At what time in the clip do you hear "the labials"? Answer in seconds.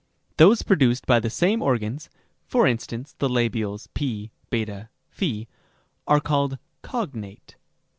3.19-3.87